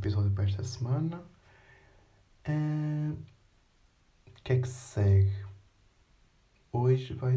[0.00, 1.22] Episódio para esta semana.
[2.46, 3.12] Ah,
[4.26, 5.44] O que é que se segue?
[6.72, 7.34] Hoje, vai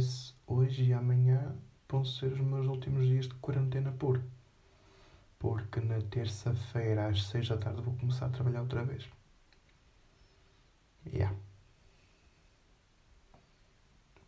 [0.48, 1.58] hoje e amanhã
[1.90, 4.24] vão ser os meus últimos dias de quarentena pura.
[5.38, 9.10] Porque na terça-feira às seis da tarde vou começar a trabalhar outra vez.
[11.06, 11.36] Yeah.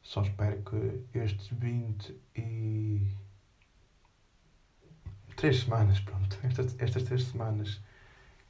[0.04, 3.16] Só espero que estes 20 e
[5.38, 7.80] três semanas, pronto, estas, estas semanas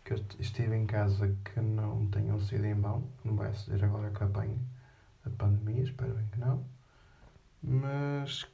[0.06, 4.12] que eu estive em casa que não tenham sido em vão, não vai ser agora
[4.12, 4.60] que apanhe
[5.26, 6.66] a pandemia, espero bem que não,
[7.62, 8.48] mas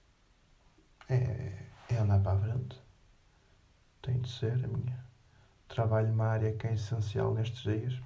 [1.09, 2.81] é, é andar para a frente,
[4.01, 5.05] tem de ser a minha.
[5.67, 8.01] Trabalho numa área que é essencial nestes dias,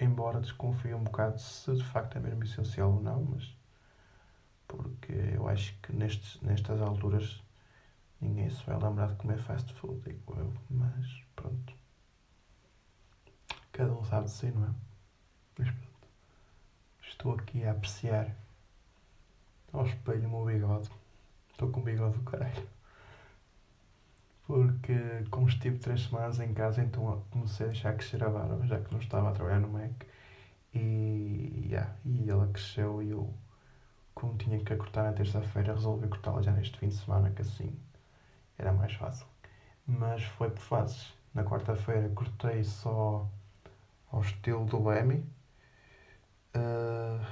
[0.00, 3.54] embora desconfie um bocado se de facto é mesmo essencial ou não, mas
[4.66, 7.42] porque eu acho que nestes, nestas alturas
[8.20, 11.75] Ninguém se vai lembrar de comer fast food, digo eu, mas pronto.
[13.76, 14.70] Cada um sabe de si, não é?
[15.58, 16.08] Mas pronto.
[17.02, 18.34] Estou aqui a apreciar
[19.70, 20.90] ao espelho o meu bigode.
[21.50, 22.66] Estou com o bigode do caralho.
[24.46, 24.94] Porque,
[25.30, 28.90] como estive três semanas em casa, então comecei a deixar crescer a barba, já que
[28.90, 29.92] não estava a trabalhar no Mac.
[30.72, 33.30] E, yeah, e ela cresceu e eu,
[34.14, 37.42] como tinha que a cortar na terça-feira, resolvi cortá-la já neste fim de semana, que
[37.42, 37.78] assim
[38.56, 39.26] era mais fácil.
[39.86, 41.12] Mas foi por fases.
[41.34, 43.28] Na quarta-feira cortei só
[44.10, 45.24] ao estilo do Lemmy.
[46.54, 47.24] Uh,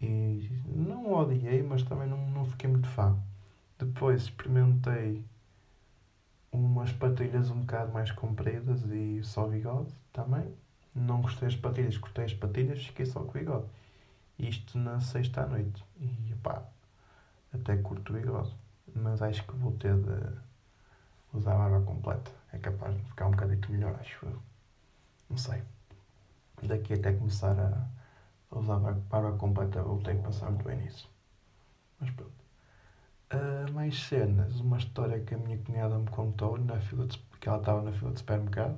[0.00, 3.18] e não odiei, mas também não, não fiquei muito fã.
[3.78, 5.24] Depois experimentei
[6.52, 10.54] umas patilhas um bocado mais compridas e só bigode também.
[10.94, 13.66] Não gostei das patilhas, cortei as patilhas, fiquei só com bigode.
[14.38, 15.84] Isto na sexta à noite.
[16.00, 16.62] E pá,
[17.52, 18.52] até curto bigode
[18.94, 20.38] mas acho que vou ter de
[21.32, 22.30] usar a barba completa.
[22.52, 24.42] É capaz de ficar um bocadinho melhor, acho eu.
[25.30, 25.62] Não sei.
[26.62, 31.08] Daqui até começar a, usar a barba completa vou ter que pensar muito bem nisso.
[32.00, 32.32] Mas pronto.
[33.32, 34.58] Uh, mais cenas.
[34.58, 37.92] Uma história que a minha cunhada me contou na fila de, que ela estava na
[37.92, 38.76] fila de supermercado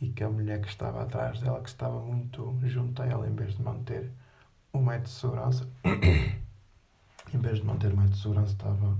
[0.00, 3.34] e que a mulher que estava atrás dela, que estava muito junto a ela, em
[3.34, 4.10] vez de manter
[4.72, 5.66] um metro de segurança,
[7.32, 8.98] em vez de manter um metro de segurança, estava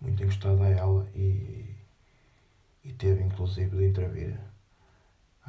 [0.00, 1.74] muito encostado a ela e,
[2.84, 4.38] e teve inclusive de intervir.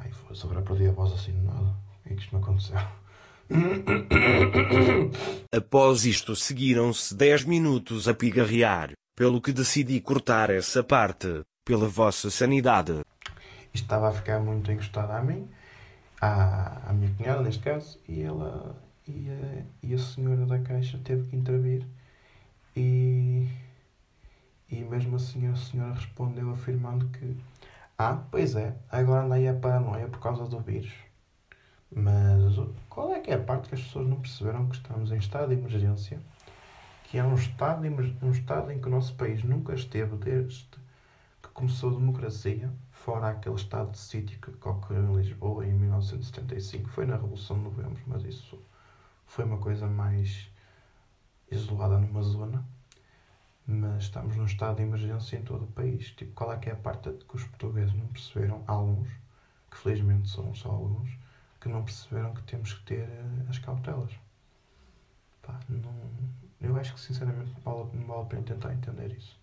[0.00, 1.74] Ai, foda-se, agora perdi a voz assim nada.
[2.06, 2.76] É que isto não aconteceu.
[5.54, 12.30] Após isto seguiram-se 10 minutos a pigarrear, pelo que decidi cortar essa parte, pela vossa
[12.30, 13.00] sanidade.
[13.72, 15.48] Isto estava a ficar muito encostado a mim,
[16.20, 20.98] à, à minha cunhada neste caso, e ela e a, e a senhora da caixa
[21.04, 21.84] teve que intervir
[22.76, 23.48] e
[24.70, 27.36] e mesmo assim a senhora respondeu afirmando que
[28.02, 30.90] Ah, pois é, agora anda aí a paranoia por causa do vírus.
[31.94, 32.56] Mas
[32.88, 35.48] qual é que é a parte que as pessoas não perceberam que estamos em estado
[35.48, 36.18] de emergência?
[37.04, 37.82] Que é um estado,
[38.22, 40.66] um estado em que o nosso país nunca esteve desde
[41.42, 46.88] que começou a democracia, fora aquele estado de sítio que ocorreu em Lisboa em 1975.
[46.88, 48.58] Foi na Revolução de Novembro, mas isso
[49.26, 50.50] foi uma coisa mais
[51.50, 52.64] isolada numa zona
[53.70, 56.10] mas estamos num estado de emergência em todo o país.
[56.10, 58.64] Tipo, qual é que é a parte que os portugueses não perceberam?
[58.66, 59.08] Alguns,
[59.70, 61.10] que felizmente são só alguns,
[61.60, 64.12] que não perceberam que temos que ter eh, as cautelas.
[65.42, 65.94] Pá, não,
[66.60, 69.38] eu acho que sinceramente não vale, não vale a pena tentar entender isso.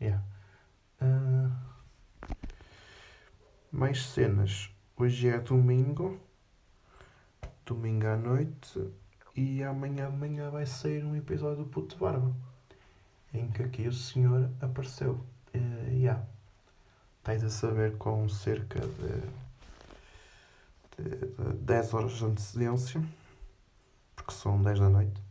[0.00, 0.22] Yeah.
[1.00, 1.52] Uh,
[3.70, 4.70] mais cenas.
[4.96, 6.20] Hoje é domingo.
[7.64, 8.92] Domingo à noite
[9.34, 12.34] e amanhã de manhã vai sair um episódio do Puto Barba
[13.34, 15.24] em que aqui o senhor apareceu.
[15.54, 16.22] Uh, yeah.
[17.24, 19.22] Tens a saber com cerca de,
[20.98, 23.02] de, de 10 horas de antecedência,
[24.16, 25.22] porque são 10 da noite.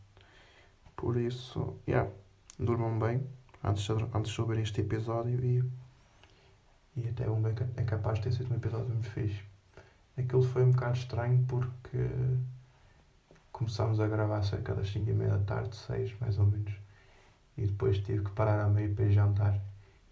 [0.96, 2.10] Por isso, yeah,
[2.58, 3.28] durmam bem
[3.64, 5.64] antes de, antes de ouvir este episódio e,
[6.96, 9.44] e até um é capaz de ter sido um episódio muito fixe.
[10.18, 11.98] Aquilo foi um bocado estranho porque
[13.62, 16.74] começámos a gravar cerca das 5 e meia da tarde, 6 mais ou menos.
[17.56, 19.60] E depois tive que parar a meio para ir jantar.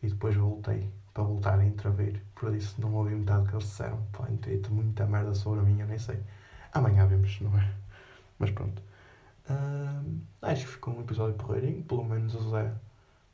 [0.04, 2.22] E depois voltei para voltar a intervir.
[2.36, 4.06] Por isso não ouvi metade do que eles disseram.
[4.12, 6.20] Pá, dito muita merda sobre a minha, nem sei.
[6.74, 7.74] Amanhã vemos, não é?
[8.38, 8.84] Mas pronto.
[9.50, 11.84] Uh, acho que ficou um episódio porreirinho.
[11.84, 12.72] Pelo menos o Zé,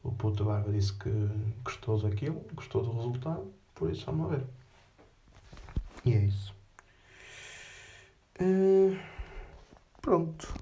[0.02, 1.12] o puto barba, disse que
[1.62, 3.52] gostou daquilo, gostou do resultado.
[3.74, 4.46] Por isso vamos ver.
[6.06, 6.56] E é isso.
[8.40, 9.15] Uh...
[10.06, 10.54] Pronto.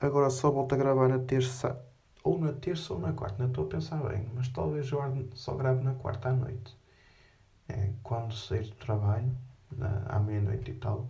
[0.00, 1.80] Agora só volto a gravar na terça
[2.24, 5.54] ou na terça ou na quarta, não estou a pensar bem, mas talvez eu só
[5.54, 6.76] grave na quarta à noite.
[7.68, 9.30] É, quando sair do trabalho,
[9.70, 11.06] na, à meia-noite e tal,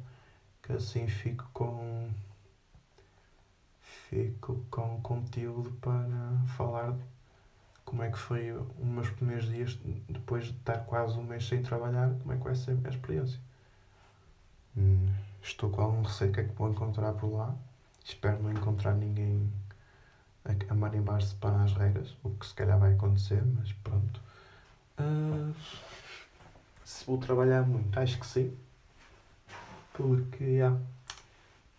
[0.63, 2.11] que assim fico com
[3.81, 6.95] fico com conteúdo para falar
[7.83, 11.63] como é que foi os meus primeiros dias depois de estar quase um mês sem
[11.63, 13.41] trabalhar, como é que vai ser a minha experiência.
[14.77, 15.09] Hum,
[15.43, 17.55] estou com algum receio que é que vou encontrar por lá.
[18.05, 19.51] Espero não encontrar ninguém
[20.45, 24.21] a, a marimbar-se para as regras, o que se calhar vai acontecer, mas pronto.
[24.99, 25.55] Uh,
[26.85, 28.57] se vou trabalhar muito, acho que sim.
[29.93, 30.79] Porque, yeah,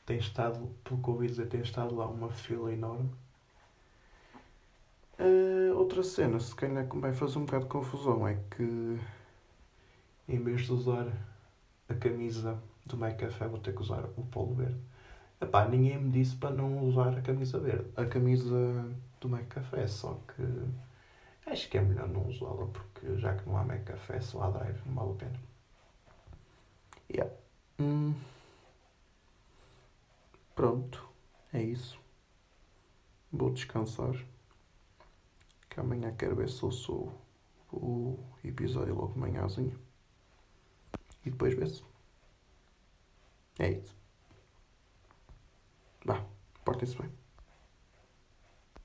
[0.06, 3.10] tem estado, pelo que ouvi dizer, tem estado lá uma fila enorme.
[5.20, 9.00] Uh, outra cena, se calhar que vai fazer um bocado de confusão, é que
[10.28, 11.08] em vez de usar
[11.90, 12.62] a camisa
[12.96, 14.80] My Café, vou ter que usar o polo verde.
[15.42, 17.90] Epá, ninguém me disse para não usar a camisa verde.
[17.96, 18.86] A camisa
[19.20, 23.58] do Mac Café, só que acho que é melhor não usá-la porque já que não
[23.58, 25.40] há Mac Café, só há Drive, não vale a pena.
[27.10, 27.34] Yeah.
[27.80, 28.14] Hum.
[30.56, 31.08] Pronto,
[31.54, 32.00] é isso.
[33.32, 34.14] Vou descansar.
[35.70, 37.14] Que amanhã quero ver se eu sou
[37.72, 39.80] o episódio logo manhãzinho.
[41.26, 41.84] E depois vê-se.
[43.60, 43.96] É isso.
[46.06, 46.24] Vá,
[46.64, 47.12] portem-se bem.